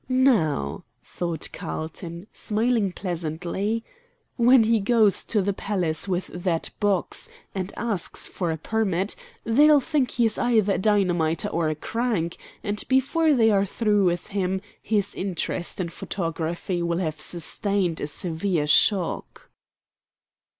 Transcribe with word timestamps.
"Now," 0.09 0.83
thought 1.03 1.51
Carlton, 1.53 2.25
smiling 2.33 2.91
pleasantly, 2.91 3.83
"when 4.35 4.63
he 4.63 4.79
goes 4.79 5.23
to 5.25 5.43
the 5.43 5.53
palace 5.53 6.07
with 6.07 6.25
that 6.33 6.71
box 6.79 7.29
and 7.53 7.71
asks 7.77 8.25
for 8.25 8.49
a 8.49 8.57
permit, 8.57 9.15
they'll 9.43 9.79
think 9.79 10.09
he 10.09 10.25
is 10.25 10.39
either 10.39 10.73
a 10.73 10.77
dynamiter 10.79 11.49
or 11.49 11.69
a 11.69 11.75
crank, 11.75 12.37
and 12.63 12.83
before 12.87 13.33
they 13.35 13.51
are 13.51 13.67
through 13.67 14.05
with 14.05 14.29
him 14.29 14.59
his 14.81 15.13
interest 15.13 15.79
in 15.79 15.89
photography 15.89 16.81
will 16.81 16.97
have 16.97 17.21
sustained 17.21 18.01
a 18.01 18.07
severe 18.07 18.65
shock." 18.65 19.51